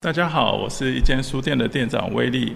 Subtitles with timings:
[0.00, 2.54] 大家好，我是一间书店的店长威利，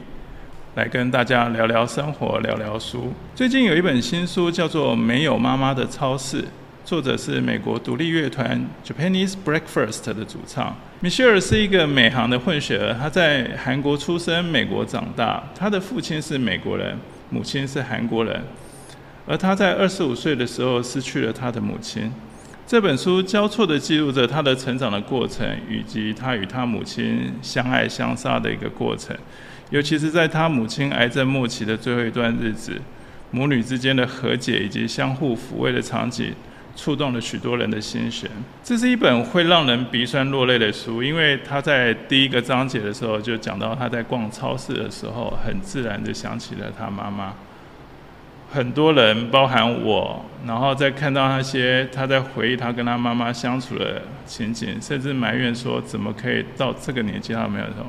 [0.77, 3.13] 来跟大家聊聊生活，聊聊书。
[3.35, 6.43] 最近有一本新书叫做《没有妈妈的超市》，
[6.85, 15.43] 作者是美国独立乐团 Japanese Breakfast 的主唱米歇尔，是一个美韩的混血儿，他在韩国出生，美国长大。
[15.53, 16.97] 他的父亲是美国人，
[17.29, 18.41] 母亲是韩国人，
[19.27, 22.09] 而他在二十五岁的时候失去了他的母亲。
[22.67, 29.15] 这本书交错地记录着他的成长的过程，以及他与他母亲相爱相杀的一个过程。
[29.71, 32.81] 尤其是在他母亲癌症末期的最后一段日子，
[33.31, 36.33] 母女之间的和解以及相互抚慰的场景，
[36.75, 38.31] 触动了许多人的心弦。
[38.63, 47.35] 这是一本会让人鼻酸落泪的书，因为他在第一个章节的时候就讲到他在逛超市的时候，很自然地想起了他妈妈。
[48.53, 57.87] 很多人，包含我，然后再看到那些他在回忆他跟他妈妈相处的情景，甚至埋怨说怎么可以到这个年纪他没有什么，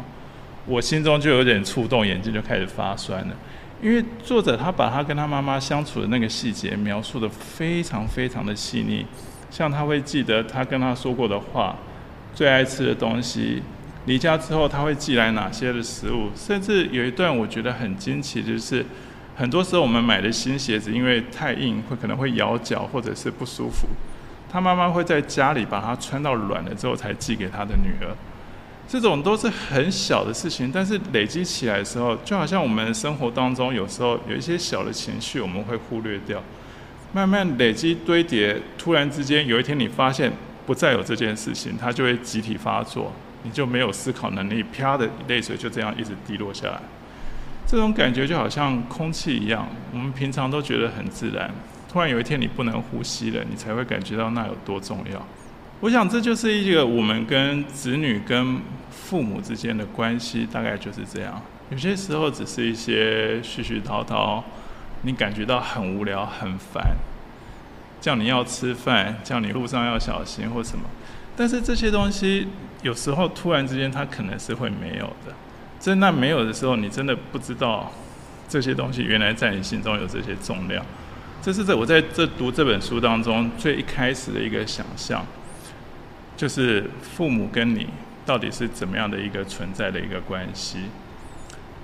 [0.65, 3.35] 我心中就有点触动，眼睛就开始发酸了。
[3.81, 9.05] 因为作者他把他跟他妈妈相处的那个细节描述得非常非常的细腻，
[9.51, 11.75] 像他会记得他跟他说过的话，
[12.33, 13.61] 最爱吃的东西，
[14.05, 18.85] 离家之后他会寄来哪些的食物，甚至有一段我觉得很惊奇，就是。
[19.35, 23.87] 很多时候，我们买的新鞋子因为太硬，会可能会咬脚或者是不舒服。
[24.51, 28.15] 他妈妈会在家里把它穿到软了之后才寄给他的女儿。
[28.87, 36.43] 这种都是很小的事情，但是累积起来的时候，就好像我们生活当中有时候有一些小的情绪，我们会忽略掉，
[37.13, 40.31] 慢慢累积堆叠，突然之间有一天你发现
[40.67, 46.79] 不再有这件事情，它就会集体发作，你就没有思考能力，啪的泪水就这样一直滴落下来。
[47.73, 51.49] 这种感觉就好像空气一样，我们平常都觉得很自然，
[51.91, 55.19] 突然有一天你不能呼吸了，你才会感觉到那有多重要。
[55.79, 61.41] 我想这就是一个我们跟子女、跟父母之间的关系，大概就是这样。
[61.71, 64.43] 有些时候只是一些絮絮叨叨，
[65.01, 66.95] 你感觉到很无聊、很烦，
[67.99, 70.83] 叫你要吃饭，叫你路上要小心或什么。
[71.35, 72.49] 但是这些东西
[72.83, 75.33] 有时候突然之间，它可能是会没有的。
[75.83, 77.91] 真那没有的时候，你真的不知道
[78.47, 80.81] 这些东西原来在你心中有这些重量。
[81.41, 85.25] 这是在我在这读这本书当中最一开始的一个想象，
[86.37, 87.85] 就是父母跟你
[88.25, 90.77] 到底是怎么样的一个存在的一个关系。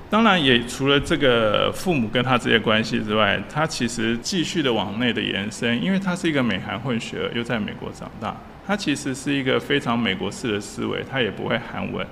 [0.10, 8.34] 当然，也除了这个父母跟他这些关系之外，他其实继续的往内的延伸，因为他是一个美韩混血儿，又在美国长大，
[8.66, 12.08] 他其实是一个非常美国式的思维，他也不会韩文。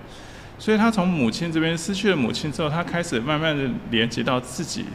[0.59, 4.85] 所以他从母亲这边失去了母亲之后，他开始慢慢的连接到自己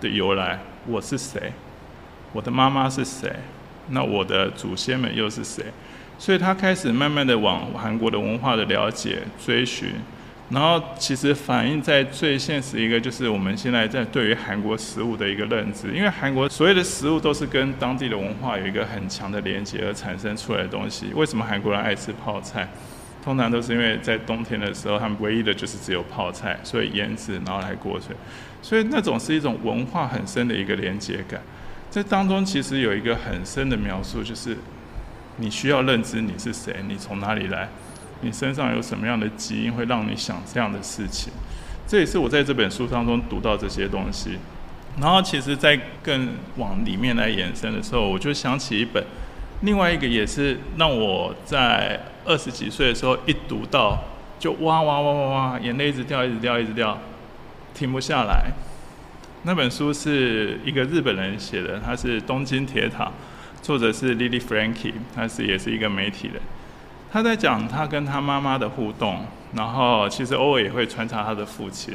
[0.00, 1.52] 的由来，我是谁？
[2.32, 3.30] 我的妈妈是谁？
[3.90, 5.64] 那我的祖先们又是谁？
[6.18, 9.90] 所以他开始慢慢的往韩国的文化的了解追寻，
[10.50, 21.12] 然后其实反映在最现实一个就是我们现在在对于韩国食物的一个认知，因为韩国所有的食物都是跟当地的文化有一个很强的连接而产生出来的东西。
[21.14, 22.68] 为什么韩国人爱吃泡菜？
[23.24, 28.16] 通常都是因为在冬天的时候，他们唯一的就是只有泡菜，所以腌制然后来过水，
[28.60, 31.40] 所以那种是一种文化很深的一个连接感。
[31.90, 34.56] 这当中其实有一个很深的描述，就是
[35.36, 37.68] 你需要认知你是谁，你从哪里来，
[38.22, 41.32] 你身上有什么样的基因会让你想这样的事情。
[41.86, 44.38] 这也是我在这本书当中读到这些东西。
[45.00, 49.02] 然后其实，在更往里面来延伸的时候，我就想起一本。
[49.62, 53.98] 另外一个也是让我在二十几岁的时候一读到
[54.38, 56.98] 就哇哇哇哇哇，眼泪一直掉，一直掉，一直掉，
[57.74, 58.50] 停不下来。
[59.44, 63.04] 那本书是一个日本人写的，他是《东京铁塔》，
[63.62, 66.42] 作者是 Lily Franky，他是也是一个媒体人。
[67.12, 71.94] 他在讲他跟他妈妈的互动，然后其实偶尔也会穿插他的父亲。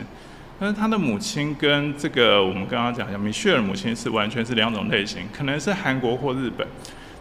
[0.60, 6.66] 但是他的母亲跟这个我们刚刚讲的米歇尔母亲是完全是两种类型，可能是韩国或日本。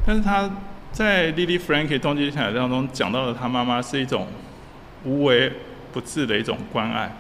[0.07, 0.49] 但是他
[0.93, 4.29] 在 Lily Franky 东京铁塔当中讲到的，他妈妈是一种
[5.05, 5.53] 无微
[5.93, 7.13] 不至的一种关爱，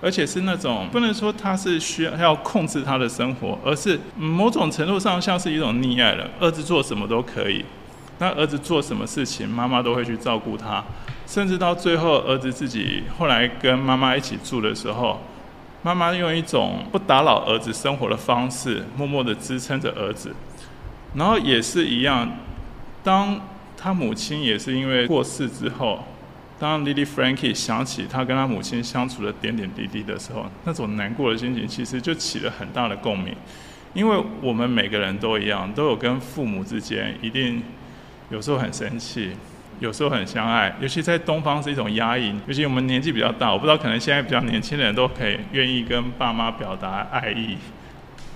[0.00, 6.30] 而且是那种不能说他是需要要控制他的生活，而是某种程度上像是一种溺爱了。
[6.38, 7.64] 儿子做什么都可以，
[8.18, 10.84] 那儿子做什么事情，妈妈都会去照顾他，
[11.26, 15.18] 甚至到最后儿子自己后来跟妈妈一起住的时候，
[15.82, 20.32] 妈妈用一种不打扰儿子生活的方式，默默地支撑着儿子。
[21.14, 22.28] 然后也是一样，
[23.02, 23.40] 当
[23.76, 26.04] 他母亲也是因为过世之后，
[26.58, 33.34] 当 Lily Frankie 想起他跟他母亲相处的点点滴滴的时候，那种难过的心情其实就起了很大的共鸣，
[33.94, 37.62] 因为我们每个人都一样，都有跟父母之间一定
[38.28, 39.30] 有时候很生气，
[39.80, 42.32] 有时候很相爱，尤其在东方是一种压抑。
[42.46, 47.56] 尤其我们年纪比较大，我不知道可能现在比较年轻的人都可以愿意跟爸妈表达爱意，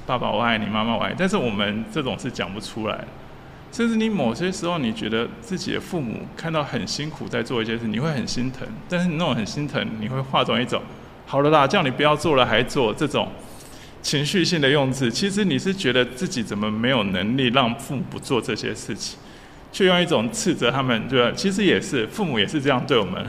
[0.07, 1.17] 爸爸我爱你，妈妈我爱你。
[1.19, 3.05] 但是我们这种是讲不出来。
[3.73, 8.65] 甚至你某些时候，你觉得自己的父母看到很辛苦在做一件事，你会很心疼。
[8.89, 10.81] 但是你那种很心疼，你会化作一种
[11.27, 13.29] 好了啦，叫你不要做了还做这种
[14.01, 15.11] 情绪性的用字。
[15.11, 19.19] 其实你是觉得自己怎么没有能力让父母不做这些事情，
[19.73, 21.33] 却用一种斥责他们，对？
[21.35, 23.27] 其实也是父母也是这样对我们。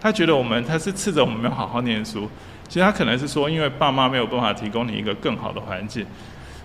[0.00, 2.30] 他觉得我们他是斥责我们没有好好念书，
[2.68, 6.06] 其实他可能是说，因为爸妈没有办法提供你一个更好的环境。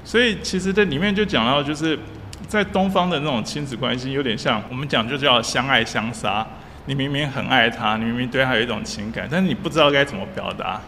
[0.04, 1.98] 所以其实这里面就讲到就是。
[2.46, 6.46] 在东方的那种亲子关系，有点像我们讲就叫相爱相杀。
[6.86, 10.80] 你明明很爱他，你明明对他有一种情感，但是你不知道该怎么表达，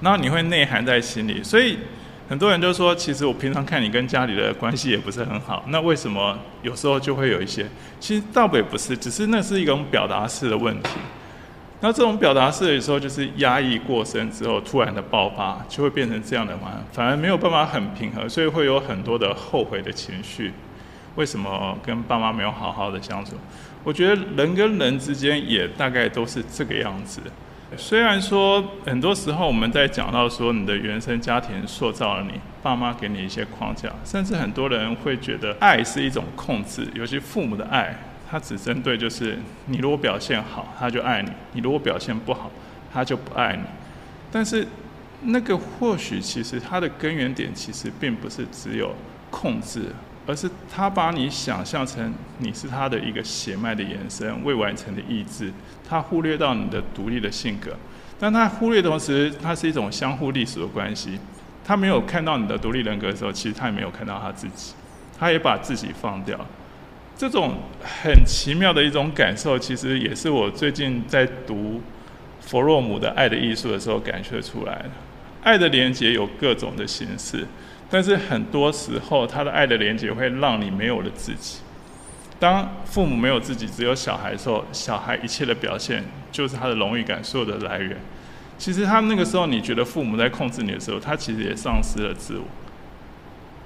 [0.00, 1.42] 然后你会内涵在心里。
[1.44, 1.78] 所以
[2.28, 7.64] 很多人就说，其实我平常看你跟家里的关系也不是很好，那为什么有时候就会有一些？
[8.00, 10.90] 其实倒也不是，只是那是一种表达式的问题。
[11.82, 20.52] 那这种表达式有时候就是压抑过深之后突然的爆发，就会变成这样的嘛，反而没有办法很平和，所以会有很多的后悔的情绪。
[21.16, 23.32] 为什么跟爸妈没有好好的相处？
[23.82, 27.20] 我觉得人跟人之间也大概都是这个样子。
[27.76, 32.32] 虽然说很多时候我们在讲到说你的原生家庭塑造了你，
[32.62, 37.96] 爸妈给你一些框架，甚至很多人会觉得爱是一种控制，尤其父母的爱，
[38.30, 42.50] 他只针对就是你如果表现好，他就爱你；你如果表现不好，
[42.92, 43.62] 他就不爱你。
[44.30, 44.66] 但是
[45.22, 48.94] 那个或许其实它的根源点其实并不是只有
[49.30, 49.86] 控制。
[50.26, 55.50] 而是他把你想象成你是他的一个血脉的延伸，未完成的意志。
[55.88, 57.74] 他忽略到你的独立的性格，
[58.16, 61.18] 但他忽略的同时，它是一种相互隶属的关系。
[61.64, 64.74] 他没有看到你的独立人格的时候，其实他也没有看到他自己，
[65.18, 66.38] 他也把自己放掉。
[67.20, 67.52] 这种
[67.82, 71.82] 很奇妙的一种感受，其实也是我最近在读
[72.40, 74.90] 弗洛姆的《爱的艺术》的时候感觉出来的。
[75.42, 77.46] 爱的连接有各种的形式。
[77.90, 81.58] 但是很多时候，他的爱的连接会让你没有了自己。
[82.38, 86.02] 当父母没有自己，只有小孩的时候，小孩一切的表现
[86.32, 87.98] 就是他的荣誉感所有的来源。
[88.56, 92.44] 其实他那个时候，你觉得父母在控制你的时候，他其实也丧失了自我。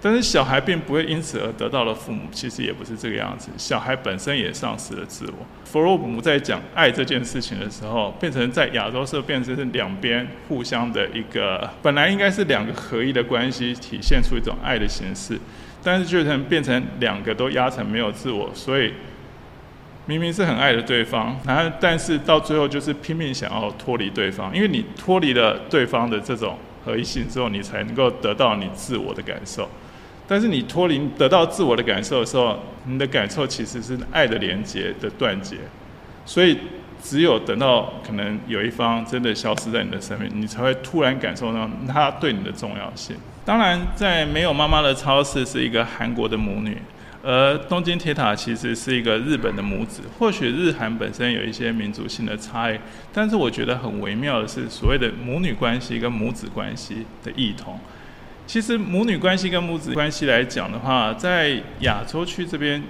[0.04, 3.48] 但是小孩并不会因此而得到了父母，其实也不是这个样子。
[3.56, 5.46] 小孩本身也丧失了自我。
[5.64, 15.40] 弗洛姆在讲爱这件事情的时候，变成在亚洲社变成是两边互相的一个，本来应该是两个合一的关系，体现出一种爱的形式，
[15.82, 18.92] 但是就成变成两个都压成没有自我，所以
[20.04, 29.66] 明明是很爱的对方，然后但是到最后就是拼命想要脱离对方，因为你脱离了对方的这种合一性之后，你才能够得到你自我的感受。
[30.26, 35.56] 但是你脱离得到自我的感受的时候，你的感受其实是爱的连接的断绝，
[36.24, 36.58] 所以
[37.02, 43.14] 只有等到可能有一方真的消失在你的生命，你才会突然感受到他对你的重要性。
[43.44, 46.78] 当然，在没有妈妈的超市是一个韩国的母女，
[47.22, 50.00] 而东京铁塔其实是一个日本的母子。
[50.18, 52.78] 或许日韩本身有一些民族性的差异，
[53.12, 57.78] 但是我觉得很微妙的是所谓的母女关系跟母子关系的异同。
[58.46, 62.82] 其实母女关系跟母子关系来讲的话，在亚洲区这边，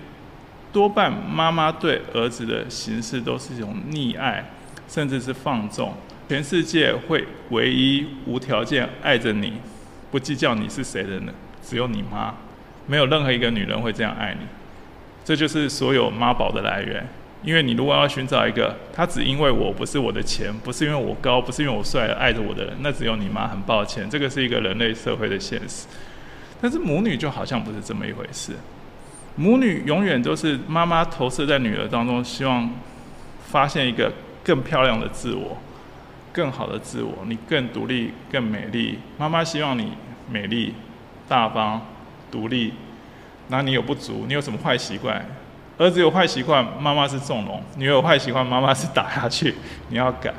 [0.73, 4.45] 多半妈妈对儿子的形式都是一种溺爱，
[4.89, 5.95] 甚至是放纵。
[6.29, 9.53] 全世界会唯一无条件爱着你，
[10.11, 11.33] 不计较你是谁的呢？
[11.63, 12.35] 只有你妈，
[12.87, 14.47] 没有任何一个女人会这样爱你。
[15.25, 17.07] 这就是所有妈宝的来源。
[17.45, 23.47] 因为你如果要寻找一个，他只因为我不是我的钱，不是因为我高，不是因为我帅而爱着我的人，那只有你妈。
[23.47, 25.87] 很抱歉，这个是一个人类社会的现实。
[26.61, 28.53] 但是母女就好像不是这么一回事。
[29.37, 32.71] 母女永远都是妈妈投射在女儿当中，希望
[33.47, 34.11] 发现一个
[34.43, 35.59] 更漂亮的自我，
[36.33, 38.99] 更好的自我，你更独立、更美丽。
[39.19, 39.93] 妈妈希望你
[40.31, 40.73] 美丽、
[41.29, 41.83] 大方、
[42.31, 42.73] 独立。
[43.49, 45.27] 那你有不足，你有什么坏习惯？
[45.77, 49.55] 儿子有坏习惯，妈妈是纵容；女儿有坏习惯，妈妈是打下去。
[49.89, 50.33] 你要改，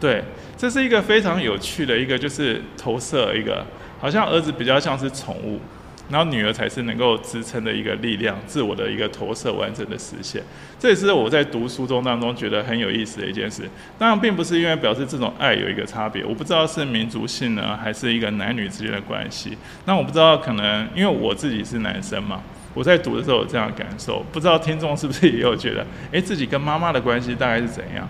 [0.00, 0.24] 对，
[0.56, 3.66] 这是一个非常有趣的一个，就是投射一个，
[4.00, 5.60] 好像儿子比较像是宠物，
[6.08, 10.42] 然后女儿才是能够支撑的一个力量，自我的一个投射完整的实现。
[10.78, 13.68] 这也是我在读书中当中觉得很有意思的一件事。
[13.98, 19.58] 当然，并不是因为表示这种爱有一个差别，我不知道是民族性呢，还是一个男女之间的关系。
[19.84, 22.40] 那我不知道，可能因为我自己是男生嘛。
[22.74, 28.08] 我在读的时候有这样的感受，不知道听众是不是也有觉得，诶，自己跟妈妈的关系大概是怎样？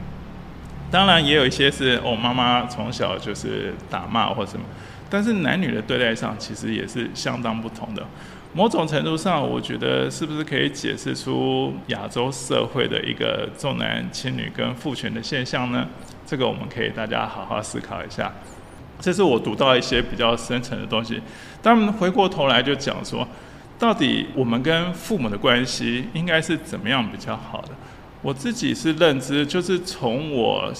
[0.90, 4.64] 当然也有一些是哦，妈妈从小就是打骂或什么，
[5.08, 8.06] 但是男女的对待上其实也是相当不同的。
[8.54, 15.88] 某种程度上，我觉得是不是可以解释出亚洲社会的一个重男轻女跟父权的现象呢？
[16.26, 18.30] 这个我们可以大家好好思考一下。
[19.00, 21.20] 这是我读到一些比较深层的东西。
[21.62, 23.26] 当，回过头来就讲说，
[23.82, 27.70] 到底我们跟父母的关系应该是怎么样比较好的？
[28.22, 30.72] 我自己是认知，就是从我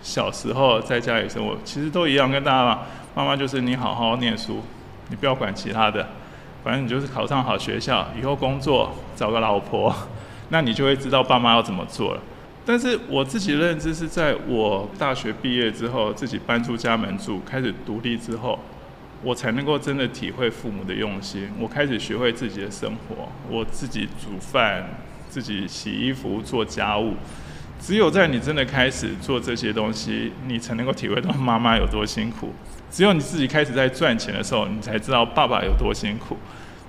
[0.00, 2.80] 小时候在家里生活，其实都一样，跟大家
[3.14, 4.62] 妈妈就是你好好念书，
[5.10, 6.08] 你不要管其他的。
[6.64, 9.94] 反正你就是考上好学校，以后工作找个老婆，
[10.48, 12.20] 那你就会知道爸妈要怎么做了。
[12.64, 18.58] 但是我自己认知是在我大学毕业之后，自己搬出家门住，开始独立之后，
[19.22, 21.48] 我才能够真的体会父母的用心。
[21.58, 24.88] 我开始学会自己的生活，我自己煮饭，
[25.28, 27.14] 自己洗衣服，做家务。
[27.80, 32.52] 只有在你真的开始做这些东西，你才能够体会到妈妈有多辛苦。
[32.90, 36.36] 只有你自己开始在赚钱的时候，你才知道爸爸有多辛苦，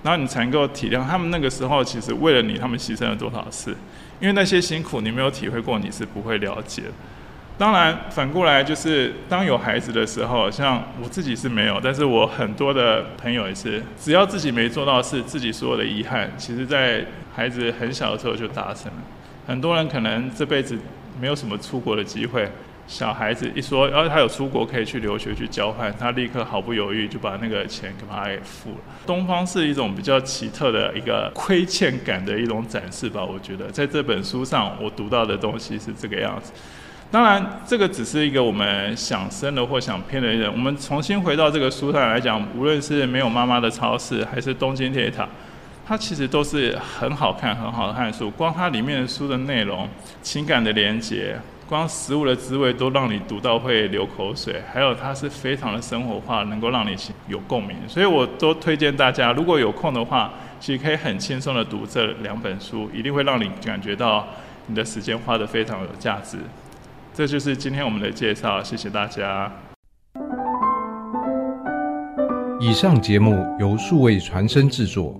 [0.01, 3.75] 然后你才能够体谅他们那个时候其实为了你，他们牺牲了多少事。
[4.19, 6.83] 因为那些辛苦你没有体会过，你是不会了解。
[7.59, 18.99] 当然，反过来就是当有孩子的时候，像我自己是没有，但是我很多的朋友也是，只要自己没做到的事，自己所有的遗憾，其实在孩子很小的时候就达成了。
[19.45, 20.79] 很多人可能这辈子
[21.19, 22.49] 没有什么出国的机会，
[22.87, 28.77] 小孩子一说，然后他有出国可以去留学去交换，他立刻毫不犹豫就把那个钱给他给付了。
[29.05, 36.53] 东方是一种比较奇特的一个亏欠感的一种展示吧，我觉得在这本书上我读到的东西是这个样子。
[37.11, 40.51] 当然，这个只是一个我们想深了或想偏的人。
[40.51, 45.27] 我们重新回到这个书上来讲，无论是没有妈妈的超市，还是东京铁塔。
[45.87, 49.89] 它其实都是很好看、很好看的书，光它里面的书的内容、
[50.21, 51.35] 情感的连接，
[51.67, 54.61] 光食物的滋味都让你读到会流口水。
[54.71, 56.95] 还有它是非常的生活化，能够让你
[57.27, 57.75] 有共鸣。
[57.87, 64.27] 所以我都推荐大家，如果有空的话，其实可以很轻松的读这两本书，一定会让你感觉到
[64.67, 66.37] 你的时间花得非常有价值。
[67.13, 69.51] 这就是今天我们的介绍，谢谢大家。
[72.61, 75.19] 以上节目由数位传声制作。